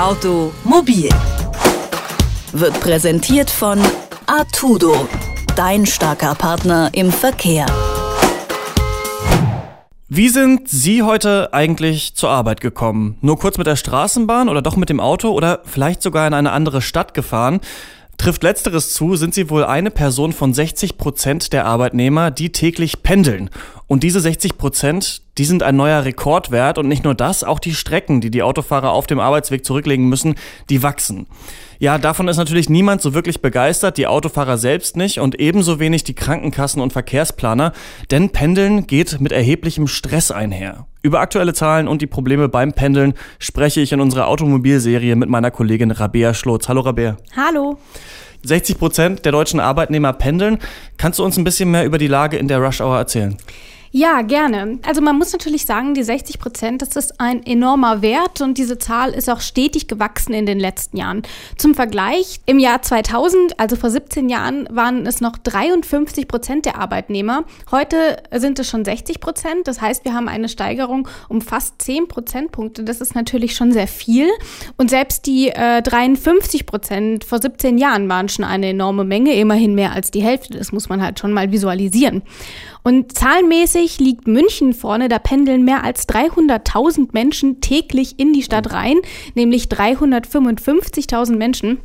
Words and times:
Automobil 0.00 1.10
wird 2.52 2.80
präsentiert 2.80 3.50
von 3.50 3.78
Artudo, 4.24 5.06
dein 5.56 5.84
starker 5.84 6.34
Partner 6.34 6.88
im 6.94 7.12
Verkehr. 7.12 7.66
Wie 10.08 10.30
sind 10.30 10.70
Sie 10.70 11.02
heute 11.02 11.52
eigentlich 11.52 12.14
zur 12.14 12.30
Arbeit 12.30 12.62
gekommen? 12.62 13.18
Nur 13.20 13.38
kurz 13.38 13.58
mit 13.58 13.66
der 13.66 13.76
Straßenbahn 13.76 14.48
oder 14.48 14.62
doch 14.62 14.76
mit 14.76 14.88
dem 14.88 15.00
Auto 15.00 15.32
oder 15.32 15.60
vielleicht 15.66 16.00
sogar 16.00 16.26
in 16.26 16.32
eine 16.32 16.52
andere 16.52 16.80
Stadt 16.80 17.12
gefahren? 17.12 17.60
Trifft 18.16 18.42
letzteres 18.42 18.94
zu, 18.94 19.16
sind 19.16 19.34
Sie 19.34 19.50
wohl 19.50 19.64
eine 19.64 19.90
Person 19.90 20.32
von 20.32 20.54
60 20.54 20.96
Prozent 20.96 21.52
der 21.52 21.66
Arbeitnehmer, 21.66 22.30
die 22.30 22.52
täglich 22.52 23.02
pendeln. 23.02 23.50
Und 23.86 24.02
diese 24.02 24.20
60 24.20 24.56
Prozent, 24.56 25.22
die 25.40 25.46
sind 25.46 25.62
ein 25.62 25.74
neuer 25.74 26.04
Rekordwert. 26.04 26.76
Und 26.76 26.86
nicht 26.86 27.02
nur 27.02 27.14
das, 27.14 27.44
auch 27.44 27.60
die 27.60 27.72
Strecken, 27.72 28.20
die 28.20 28.30
die 28.30 28.42
Autofahrer 28.42 28.90
auf 28.90 29.06
dem 29.06 29.18
Arbeitsweg 29.18 29.64
zurücklegen 29.64 30.06
müssen, 30.06 30.34
die 30.68 30.82
wachsen. 30.82 31.28
Ja, 31.78 31.96
davon 31.96 32.28
ist 32.28 32.36
natürlich 32.36 32.68
niemand 32.68 33.00
so 33.00 33.14
wirklich 33.14 33.40
begeistert, 33.40 33.96
die 33.96 34.06
Autofahrer 34.06 34.58
selbst 34.58 34.98
nicht 34.98 35.18
und 35.18 35.40
ebenso 35.40 35.80
wenig 35.80 36.04
die 36.04 36.12
Krankenkassen 36.12 36.82
und 36.82 36.92
Verkehrsplaner, 36.92 37.72
denn 38.10 38.28
Pendeln 38.28 38.86
geht 38.86 39.18
mit 39.18 39.32
erheblichem 39.32 39.86
Stress 39.86 40.30
einher. 40.30 40.86
Über 41.00 41.20
aktuelle 41.20 41.54
Zahlen 41.54 41.88
und 41.88 42.02
die 42.02 42.06
Probleme 42.06 42.50
beim 42.50 42.74
Pendeln 42.74 43.14
spreche 43.38 43.80
ich 43.80 43.92
in 43.92 44.02
unserer 44.02 44.28
Automobilserie 44.28 45.16
mit 45.16 45.30
meiner 45.30 45.50
Kollegin 45.50 45.90
Rabea 45.90 46.34
Schlotz. 46.34 46.68
Hallo 46.68 46.82
Rabea. 46.82 47.16
Hallo. 47.34 47.78
60 48.42 48.78
Prozent 48.78 49.24
der 49.24 49.32
deutschen 49.32 49.58
Arbeitnehmer 49.58 50.12
pendeln. 50.12 50.58
Kannst 50.98 51.18
du 51.18 51.24
uns 51.24 51.38
ein 51.38 51.44
bisschen 51.44 51.70
mehr 51.70 51.86
über 51.86 51.96
die 51.96 52.08
Lage 52.08 52.36
in 52.36 52.46
der 52.46 52.58
Rush 52.58 52.82
Hour 52.82 52.98
erzählen? 52.98 53.38
Ja, 53.92 54.22
gerne. 54.22 54.78
Also 54.86 55.00
man 55.00 55.18
muss 55.18 55.32
natürlich 55.32 55.66
sagen, 55.66 55.94
die 55.94 56.04
60 56.04 56.38
Prozent, 56.38 56.80
das 56.80 56.94
ist 56.94 57.20
ein 57.20 57.44
enormer 57.44 58.02
Wert 58.02 58.40
und 58.40 58.56
diese 58.56 58.78
Zahl 58.78 59.10
ist 59.10 59.28
auch 59.28 59.40
stetig 59.40 59.88
gewachsen 59.88 60.32
in 60.32 60.46
den 60.46 60.60
letzten 60.60 60.96
Jahren. 60.96 61.22
Zum 61.58 61.74
Vergleich, 61.74 62.40
im 62.46 62.60
Jahr 62.60 62.82
2000, 62.82 63.58
also 63.58 63.74
vor 63.74 63.90
17 63.90 64.28
Jahren, 64.28 64.68
waren 64.70 65.06
es 65.06 65.20
noch 65.20 65.36
53 65.36 66.28
Prozent 66.28 66.66
der 66.66 66.78
Arbeitnehmer. 66.78 67.42
Heute 67.72 68.22
sind 68.32 68.60
es 68.60 68.68
schon 68.68 68.84
60 68.84 69.18
Prozent. 69.18 69.66
Das 69.66 69.80
heißt, 69.80 70.04
wir 70.04 70.14
haben 70.14 70.28
eine 70.28 70.48
Steigerung 70.48 71.08
um 71.28 71.40
fast 71.40 71.82
10 71.82 72.06
Prozentpunkte. 72.06 72.84
Das 72.84 73.00
ist 73.00 73.16
natürlich 73.16 73.56
schon 73.56 73.72
sehr 73.72 73.88
viel. 73.88 74.28
Und 74.76 74.90
selbst 74.90 75.26
die 75.26 75.48
äh, 75.48 75.82
53 75.82 76.64
Prozent 76.64 77.24
vor 77.24 77.42
17 77.42 77.76
Jahren 77.76 78.08
waren 78.08 78.28
schon 78.28 78.44
eine 78.44 78.68
enorme 78.68 79.02
Menge, 79.02 79.34
immerhin 79.34 79.74
mehr 79.74 79.90
als 79.90 80.12
die 80.12 80.22
Hälfte. 80.22 80.56
Das 80.56 80.70
muss 80.70 80.88
man 80.88 81.02
halt 81.02 81.18
schon 81.18 81.32
mal 81.32 81.50
visualisieren. 81.50 82.22
Und 82.82 83.16
zahlenmäßig 83.16 83.98
liegt 83.98 84.26
München 84.26 84.72
vorne, 84.72 85.08
da 85.08 85.18
pendeln 85.18 85.64
mehr 85.64 85.84
als 85.84 86.08
300.000 86.08 87.08
Menschen 87.12 87.60
täglich 87.60 88.18
in 88.18 88.32
die 88.32 88.42
Stadt 88.42 88.72
rein, 88.72 88.96
nämlich 89.34 89.64
355.000 89.64 91.36
Menschen. 91.36 91.78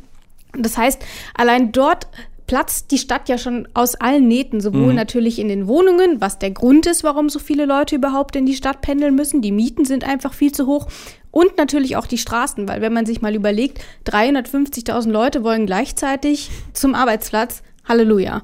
Das 0.56 0.78
heißt, 0.78 1.02
allein 1.34 1.72
dort 1.72 2.08
platzt 2.46 2.92
die 2.92 2.98
Stadt 2.98 3.28
ja 3.28 3.38
schon 3.38 3.68
aus 3.74 3.96
allen 3.96 4.28
Nähten, 4.28 4.60
sowohl 4.60 4.90
mhm. 4.90 4.94
natürlich 4.94 5.38
in 5.38 5.48
den 5.48 5.66
Wohnungen, 5.66 6.20
was 6.20 6.38
der 6.38 6.52
Grund 6.52 6.86
ist, 6.86 7.04
warum 7.04 7.28
so 7.28 7.38
viele 7.38 7.66
Leute 7.66 7.96
überhaupt 7.96 8.36
in 8.36 8.46
die 8.46 8.54
Stadt 8.54 8.80
pendeln 8.80 9.14
müssen. 9.14 9.42
Die 9.42 9.52
Mieten 9.52 9.84
sind 9.84 10.04
einfach 10.04 10.32
viel 10.32 10.52
zu 10.52 10.66
hoch. 10.66 10.86
Und 11.30 11.58
natürlich 11.58 11.96
auch 11.96 12.06
die 12.06 12.18
Straßen, 12.18 12.66
weil 12.66 12.80
wenn 12.80 12.94
man 12.94 13.04
sich 13.04 13.20
mal 13.20 13.34
überlegt, 13.34 13.80
350.000 14.06 15.10
Leute 15.10 15.44
wollen 15.44 15.66
gleichzeitig 15.66 16.50
zum 16.72 16.94
Arbeitsplatz. 16.94 17.62
Halleluja. 17.86 18.42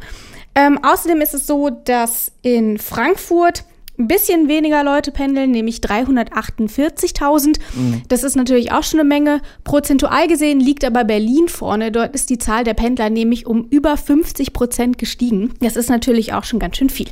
Ähm, 0.55 0.79
außerdem 0.83 1.21
ist 1.21 1.35
es 1.35 1.47
so, 1.47 1.71
dass 1.71 2.33
in 2.43 2.79
Frankfurt 2.79 3.65
ein 3.99 4.09
bisschen 4.09 4.49
weniger 4.49 4.83
Leute 4.85 5.11
pendeln, 5.13 5.51
nämlich 5.51 5.79
348.000. 5.79 7.59
Mhm. 7.75 8.03
Das 8.09 8.23
ist 8.23 8.37
natürlich 8.37 8.73
auch 8.73 8.83
schon 8.83 9.01
eine 9.01 9.09
Menge. 9.09 9.41
Prozentual 9.65 10.29
gesehen 10.29 10.61
liegt 10.61 10.85
aber 10.85 11.05
Berlin 11.05 11.49
vorne. 11.49 11.93
Dort 11.93 12.15
ist 12.15 12.31
die 12.31 12.39
Zahl 12.39 12.65
der 12.65 12.75
Pendler 12.75 13.11
nämlich 13.11 13.47
um 13.47 13.67
über 13.71 13.97
50 13.97 14.53
Prozent 14.53 14.99
gestiegen. 14.99 15.55
Das 15.61 15.77
ist 15.77 15.91
natürlich 15.91 16.33
auch 16.33 16.45
schon 16.45 16.59
ganz 16.59 16.77
schön 16.77 16.91
viel. 16.91 17.09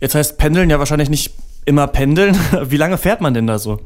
Jetzt 0.00 0.14
heißt 0.14 0.38
Pendeln 0.38 0.70
ja 0.70 0.78
wahrscheinlich 0.78 1.10
nicht 1.10 1.32
immer 1.64 1.86
pendeln. 1.86 2.36
Wie 2.64 2.76
lange 2.76 2.98
fährt 2.98 3.20
man 3.20 3.34
denn 3.34 3.46
da 3.46 3.58
so? 3.58 3.80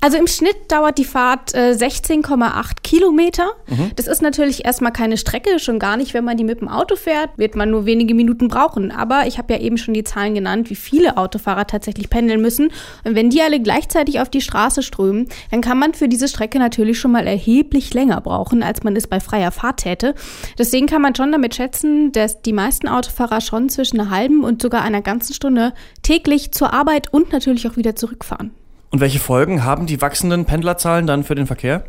Also 0.00 0.16
im 0.16 0.28
Schnitt 0.28 0.56
dauert 0.68 0.96
die 0.98 1.04
Fahrt 1.04 1.54
äh, 1.54 1.72
16,8 1.72 2.82
Kilometer. 2.82 3.48
Mhm. 3.66 3.90
Das 3.96 4.06
ist 4.06 4.22
natürlich 4.22 4.64
erstmal 4.64 4.92
keine 4.92 5.16
Strecke, 5.16 5.58
schon 5.58 5.80
gar 5.80 5.96
nicht, 5.96 6.14
wenn 6.14 6.24
man 6.24 6.36
die 6.36 6.44
mit 6.44 6.60
dem 6.60 6.68
Auto 6.68 6.94
fährt, 6.94 7.30
wird 7.36 7.56
man 7.56 7.70
nur 7.70 7.84
wenige 7.84 8.14
Minuten 8.14 8.46
brauchen. 8.46 8.92
Aber 8.92 9.26
ich 9.26 9.38
habe 9.38 9.52
ja 9.52 9.60
eben 9.60 9.76
schon 9.76 9.94
die 9.94 10.04
Zahlen 10.04 10.34
genannt, 10.34 10.70
wie 10.70 10.76
viele 10.76 11.16
Autofahrer 11.16 11.66
tatsächlich 11.66 12.10
pendeln 12.10 12.40
müssen. 12.40 12.70
Und 13.02 13.16
wenn 13.16 13.30
die 13.30 13.42
alle 13.42 13.60
gleichzeitig 13.60 14.20
auf 14.20 14.28
die 14.28 14.40
Straße 14.40 14.84
strömen, 14.84 15.28
dann 15.50 15.62
kann 15.62 15.78
man 15.78 15.94
für 15.94 16.08
diese 16.08 16.28
Strecke 16.28 16.60
natürlich 16.60 17.00
schon 17.00 17.10
mal 17.10 17.26
erheblich 17.26 17.92
länger 17.92 18.20
brauchen, 18.20 18.62
als 18.62 18.84
man 18.84 18.94
es 18.94 19.08
bei 19.08 19.18
freier 19.18 19.50
Fahrt 19.50 19.80
täte. 19.80 20.14
Deswegen 20.58 20.86
kann 20.86 21.02
man 21.02 21.16
schon 21.16 21.32
damit 21.32 21.56
schätzen, 21.56 22.12
dass 22.12 22.40
die 22.42 22.52
meisten 22.52 22.86
Autofahrer 22.86 23.40
schon 23.40 23.68
zwischen 23.68 24.00
einer 24.00 24.10
halben 24.10 24.44
und 24.44 24.62
sogar 24.62 24.82
einer 24.82 25.02
ganzen 25.02 25.34
Stunde 25.34 25.72
täglich 26.02 26.52
zur 26.52 26.72
Arbeit 26.72 27.12
und 27.12 27.32
natürlich 27.32 27.66
auch 27.68 27.76
wieder 27.76 27.96
zurückfahren. 27.96 28.52
Und 28.90 29.00
welche 29.00 29.18
Folgen 29.18 29.64
haben 29.64 29.86
die 29.86 30.00
wachsenden 30.00 30.44
Pendlerzahlen 30.44 31.06
dann 31.06 31.24
für 31.24 31.34
den 31.34 31.46
Verkehr? 31.46 31.84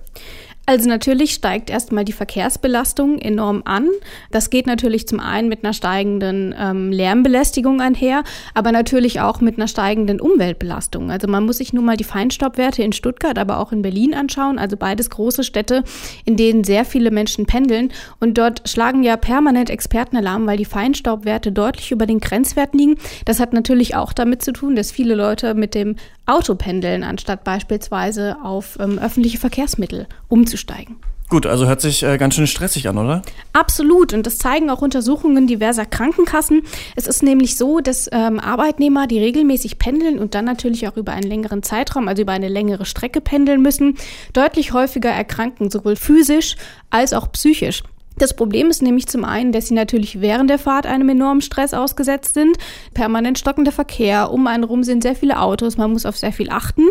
Also 0.70 0.88
natürlich 0.88 1.34
steigt 1.34 1.72
erstmal 1.72 2.06
die 2.06 2.14
Verkehrsbelastung 2.14 3.18
enorm 3.18 3.64
an. 3.66 3.88
Das 4.30 4.52
geht 4.52 4.68
natürlich 4.68 5.08
zum 5.08 5.20
einen 5.20 5.50
mit 5.50 5.64
einer 5.64 5.74
steigenden 5.74 6.54
ähm, 6.56 6.92
Lärmbelästigung 6.92 7.82
einher, 7.82 8.24
aber 8.54 8.72
natürlich 8.72 9.20
auch 9.20 9.42
mit 9.42 9.58
einer 9.58 9.68
steigenden 9.68 10.22
Umweltbelastung. 10.22 11.10
Also 11.10 11.28
man 11.28 11.44
muss 11.44 11.58
sich 11.58 11.74
nun 11.74 11.86
mal 11.86 11.98
die 11.98 12.04
Feinstaubwerte 12.04 12.84
in 12.84 12.94
Stuttgart, 12.94 13.40
aber 13.40 13.58
auch 13.58 13.72
in 13.72 13.81
Berlin 13.81 14.14
anschauen. 14.14 14.60
Also 14.60 14.78
beides 14.78 15.10
große 15.10 15.44
Städte, 15.44 15.84
in 16.24 16.36
denen 16.38 16.64
sehr 16.64 16.86
viele 16.86 17.10
Menschen 17.10 17.48
pendeln. 17.48 17.92
Und 18.20 18.38
dort 18.38 18.70
schlagen 18.70 19.02
ja 19.02 19.18
permanent 19.18 19.72
Experten 19.72 20.18
Alarm, 20.18 20.46
weil 20.46 20.58
die 20.58 20.66
Feinstaubwerte 20.66 21.52
deutlich 21.52 21.92
über 21.92 22.06
den 22.06 22.20
Grenzwerten 22.20 22.78
liegen. 22.78 22.98
Das 23.26 23.40
hat 23.40 23.54
natürlich 23.54 23.96
auch 23.96 24.14
damit 24.14 24.44
zu 24.44 24.54
tun, 24.54 24.76
dass 24.76 24.92
viele 24.92 25.16
Leute 25.16 25.56
mit 25.56 25.74
dem 25.74 25.96
Auto 26.29 26.56
pendeln, 26.56 27.03
anstatt 27.03 27.44
beispielsweise 27.44 28.38
auf 28.44 28.78
ähm, 28.79 29.00
öffentliche 29.00 29.40
Verkehrsmittel 29.40 30.07
umzusteigen. 30.28 30.97
Gut, 31.29 31.45
also 31.45 31.67
hört 31.67 31.79
sich 31.79 32.01
äh, 32.01 32.17
ganz 32.17 32.34
schön 32.34 32.47
stressig 32.47 32.90
an, 32.90 32.97
oder? 32.97 33.22
Absolut. 33.53 34.13
Und 34.13 34.25
das 34.25 34.39
zeigen 34.39 34.72
auch 34.72 34.81
Untersuchungen 34.81 35.45
diverser 35.45 35.85
Krankenkassen. 35.85 36.63
Es 36.95 37.06
ist 37.06 37.22
nämlich 37.22 37.56
so, 37.56 37.81
dass 37.81 38.09
ähm, 38.12 38.39
Arbeitnehmer, 38.39 39.06
die 39.06 39.19
regelmäßig 39.19 39.78
pendeln 39.78 40.18
und 40.18 40.34
dann 40.34 40.45
natürlich 40.45 40.88
auch 40.88 40.97
über 40.97 41.12
einen 41.12 41.28
längeren 41.29 41.62
Zeitraum, 41.62 42.07
also 42.07 42.23
über 42.23 42.31
eine 42.31 42.47
längere 42.47 42.85
Strecke 42.85 43.22
pendeln 43.22 43.62
müssen, 43.62 43.95
deutlich 44.34 44.73
häufiger 44.73 45.12
erkranken, 45.12 45.69
sowohl 45.69 45.95
physisch 45.95 46.56
als 46.89 47.13
auch 47.13 47.31
psychisch. 47.31 47.84
Das 48.19 48.34
Problem 48.34 48.69
ist 48.69 48.81
nämlich 48.81 49.07
zum 49.07 49.24
einen, 49.24 49.53
dass 49.53 49.68
sie 49.68 49.74
natürlich 49.74 50.19
während 50.19 50.50
der 50.50 50.59
Fahrt 50.59 50.85
einem 50.85 51.07
enormen 51.07 51.41
Stress 51.41 51.74
ausgesetzt 51.74 52.34
sind. 52.34 52.57
Permanent 52.94 53.40
stockender 53.40 53.72
Verkehr, 53.72 54.31
um 54.31 54.46
einen 54.46 54.66
rum 54.66 54.84
sind 54.84 55.03
sehr 55.03 55.16
viele 55.16 55.40
Autos, 55.40 55.78
man 55.78 55.94
muss 55.94 56.06
auf 56.06 56.18
sehr 56.18 56.34
viel 56.34 56.50
achten. 56.50 56.84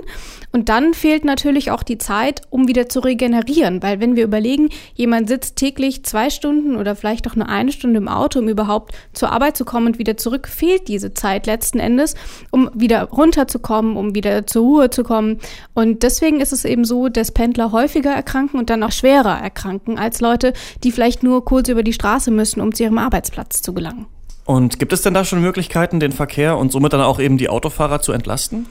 Und 0.53 0.71
dann 0.71 0.95
fehlt 0.95 1.27
natürlich 1.27 1.71
auch 1.71 1.83
die 1.83 1.99
Zeit, 1.99 2.41
um 2.49 2.67
wieder 2.67 2.89
zu 2.89 3.01
regenerieren, 3.01 3.83
weil 3.83 4.01
wenn 4.01 4.17
wir 4.17 4.25
überlegen, 4.25 4.71
jemand 4.95 5.29
sitzt 5.29 5.57
täglich 5.57 6.03
zwei 6.05 6.31
Stunden 6.31 6.77
oder 6.77 6.97
vielleicht 6.97 7.29
auch 7.29 7.37
nur 7.37 7.49
eine 7.49 7.73
Stunde 7.73 7.99
im 7.99 8.09
Auto, 8.09 8.39
um 8.39 8.49
überhaupt 8.49 8.95
zur 9.13 9.31
Arbeit 9.31 9.59
zu 9.59 9.67
kommen 9.67 9.89
und 9.89 9.99
wieder 9.99 10.17
zurück, 10.17 10.49
fehlt 10.49 10.89
diese 10.89 11.13
Zeit 11.13 11.47
letzten 11.47 11.79
Endes, 11.79 12.15
um 12.51 12.71
wieder 12.73 13.03
runterzukommen, 13.05 13.99
um 13.99 14.15
wieder 14.15 14.47
zur 14.47 14.63
Ruhe 14.63 14.91
zu 14.91 15.03
kommen. 15.05 15.39
Und 15.75 16.03
deswegen 16.03 16.41
ist 16.41 16.55
es 16.55 16.65
eben 16.65 16.87
so, 16.87 17.11
dass 17.11 17.33
Pendler 17.33 17.71
häufiger 17.71 18.13
erkranken 18.13 18.59
und 18.59 18.71
dann 18.71 18.83
auch 18.83 18.93
schwerer 18.93 19.39
erkranken 19.39 19.99
als 19.99 20.23
Leute, 20.23 20.55
die 20.83 20.93
vielleicht 20.93 21.18
vielleicht 21.19 21.23
nur 21.23 21.45
kurz 21.45 21.69
über 21.69 21.83
die 21.83 21.93
Straße 21.93 22.31
müssen, 22.31 22.61
um 22.61 22.75
zu 22.75 22.85
ihrem 22.85 22.99
Arbeitsplatz 22.99 23.63
zu 23.63 23.73
gelangen. 23.73 24.07
Und 24.45 24.79
gibt 24.79 24.93
es 24.93 25.03
denn 25.03 25.15
da 25.15 25.25
schon 25.25 25.41
Möglichkeiten, 25.41 26.01
den 26.01 26.13
Verkehr 26.13 26.57
und 26.57 26.73
somit 26.73 26.93
dann 26.93 27.03
auch 27.03 27.21
eben 27.21 27.37
die 27.37 27.49
Autofahrer 27.49 28.01
zu 28.01 28.13
entlasten? 28.13 28.67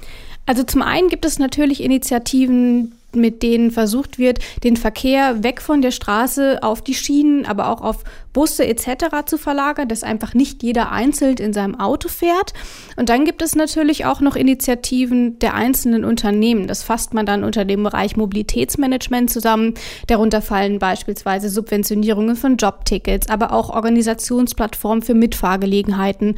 Also 0.45 0.63
zum 0.63 0.81
einen 0.81 1.09
gibt 1.09 1.25
es 1.25 1.39
natürlich 1.39 1.83
Initiativen, 1.83 2.95
mit 3.15 3.41
denen 3.43 3.71
versucht 3.71 4.19
wird, 4.19 4.39
den 4.63 4.75
Verkehr 4.75 5.43
weg 5.43 5.61
von 5.61 5.81
der 5.81 5.91
Straße 5.91 6.59
auf 6.61 6.81
die 6.81 6.93
Schienen, 6.93 7.45
aber 7.45 7.69
auch 7.69 7.81
auf 7.81 8.03
Busse 8.33 8.67
etc. 8.67 9.25
zu 9.25 9.37
verlagern, 9.37 9.87
dass 9.87 10.03
einfach 10.03 10.33
nicht 10.33 10.61
jeder 10.61 10.91
einzeln 10.91 11.37
in 11.37 11.53
seinem 11.53 11.79
Auto 11.79 12.09
fährt. 12.09 12.53
Und 12.95 13.09
dann 13.09 13.25
gibt 13.25 13.41
es 13.41 13.55
natürlich 13.55 14.05
auch 14.05 14.21
noch 14.21 14.35
Initiativen 14.35 15.39
der 15.39 15.55
einzelnen 15.55 16.05
Unternehmen. 16.05 16.67
Das 16.67 16.83
fasst 16.83 17.13
man 17.13 17.25
dann 17.25 17.43
unter 17.43 17.65
dem 17.65 17.83
Bereich 17.83 18.15
Mobilitätsmanagement 18.15 19.31
zusammen. 19.31 19.73
Darunter 20.07 20.41
fallen 20.41 20.77
beispielsweise 20.79 21.49
Subventionierungen 21.49 22.35
von 22.35 22.57
Jobtickets, 22.57 23.29
aber 23.29 23.53
auch 23.53 23.69
Organisationsplattformen 23.69 25.01
für 25.01 25.15
Mitfahrgelegenheiten 25.15 26.35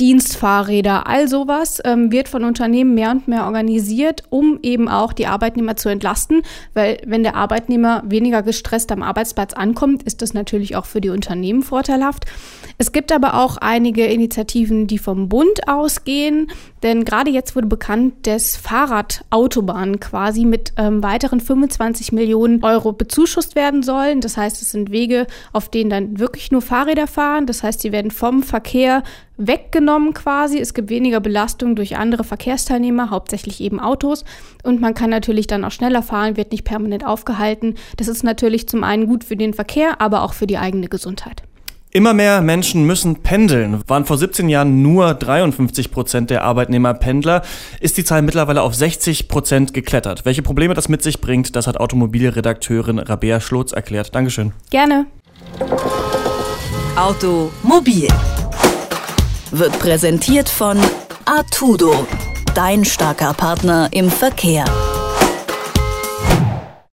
Dienstfahrräder, 0.00 1.06
all 1.06 1.28
sowas 1.28 1.78
ähm, 1.84 2.10
wird 2.10 2.28
von 2.28 2.42
Unternehmen 2.44 2.94
mehr 2.94 3.10
und 3.10 3.28
mehr 3.28 3.44
organisiert, 3.44 4.22
um 4.30 4.58
eben 4.62 4.88
auch 4.88 5.12
die 5.12 5.26
Arbeitnehmer 5.26 5.76
zu 5.76 5.90
entlasten, 5.90 6.40
weil 6.72 7.02
wenn 7.04 7.22
der 7.22 7.36
Arbeitnehmer 7.36 8.02
weniger 8.06 8.42
gestresst 8.42 8.90
am 8.92 9.02
Arbeitsplatz 9.02 9.52
ankommt, 9.52 10.02
ist 10.04 10.22
das 10.22 10.32
natürlich 10.32 10.74
auch 10.74 10.86
für 10.86 11.02
die 11.02 11.10
Unternehmen 11.10 11.62
vorteilhaft. 11.62 12.24
Es 12.78 12.92
gibt 12.92 13.12
aber 13.12 13.34
auch 13.34 13.58
einige 13.58 14.06
Initiativen, 14.06 14.86
die 14.86 14.96
vom 14.96 15.28
Bund 15.28 15.68
ausgehen. 15.68 16.50
Denn 16.82 17.04
gerade 17.04 17.30
jetzt 17.30 17.54
wurde 17.54 17.66
bekannt, 17.66 18.26
dass 18.26 18.56
Fahrradautobahnen 18.56 20.00
quasi 20.00 20.44
mit 20.44 20.72
ähm, 20.76 21.02
weiteren 21.02 21.40
25 21.40 22.12
Millionen 22.12 22.64
Euro 22.64 22.92
bezuschusst 22.92 23.54
werden 23.54 23.82
sollen. 23.82 24.20
Das 24.20 24.36
heißt, 24.36 24.62
es 24.62 24.70
sind 24.70 24.90
Wege, 24.90 25.26
auf 25.52 25.68
denen 25.68 25.90
dann 25.90 26.18
wirklich 26.18 26.50
nur 26.50 26.62
Fahrräder 26.62 27.06
fahren. 27.06 27.46
Das 27.46 27.62
heißt, 27.62 27.80
sie 27.80 27.92
werden 27.92 28.10
vom 28.10 28.42
Verkehr 28.42 29.02
weggenommen 29.36 30.14
quasi. 30.14 30.58
Es 30.58 30.74
gibt 30.74 30.90
weniger 30.90 31.20
Belastung 31.20 31.76
durch 31.76 31.96
andere 31.96 32.24
Verkehrsteilnehmer, 32.24 33.10
hauptsächlich 33.10 33.60
eben 33.60 33.80
Autos. 33.80 34.24
Und 34.62 34.80
man 34.80 34.94
kann 34.94 35.10
natürlich 35.10 35.46
dann 35.46 35.64
auch 35.64 35.70
schneller 35.70 36.02
fahren, 36.02 36.36
wird 36.36 36.52
nicht 36.52 36.64
permanent 36.64 37.04
aufgehalten. 37.06 37.74
Das 37.96 38.08
ist 38.08 38.22
natürlich 38.22 38.68
zum 38.68 38.84
einen 38.84 39.06
gut 39.06 39.24
für 39.24 39.36
den 39.36 39.54
Verkehr, 39.54 40.00
aber 40.00 40.22
auch 40.22 40.32
für 40.32 40.46
die 40.46 40.58
eigene 40.58 40.88
Gesundheit. 40.88 41.42
Immer 41.92 42.14
mehr 42.14 42.40
Menschen 42.40 42.84
müssen 42.84 43.16
pendeln. 43.16 43.82
Waren 43.88 44.04
vor 44.04 44.16
17 44.16 44.48
Jahren 44.48 44.80
nur 44.80 45.12
53 45.12 45.90
Prozent 45.90 46.30
der 46.30 46.44
Arbeitnehmer 46.44 46.94
Pendler, 46.94 47.42
ist 47.80 47.96
die 47.96 48.04
Zahl 48.04 48.22
mittlerweile 48.22 48.62
auf 48.62 48.76
60 48.76 49.26
Prozent 49.26 49.74
geklettert. 49.74 50.24
Welche 50.24 50.42
Probleme 50.42 50.74
das 50.74 50.88
mit 50.88 51.02
sich 51.02 51.20
bringt, 51.20 51.56
das 51.56 51.66
hat 51.66 51.78
Automobilredakteurin 51.78 53.00
Rabea 53.00 53.40
Schlotz 53.40 53.72
erklärt. 53.72 54.14
Dankeschön. 54.14 54.52
Gerne. 54.70 55.06
Automobil 56.94 58.06
wird 59.50 59.76
präsentiert 59.80 60.48
von 60.48 60.78
Artudo, 61.24 62.06
dein 62.54 62.84
starker 62.84 63.34
Partner 63.34 63.88
im 63.90 64.10
Verkehr. 64.10 64.64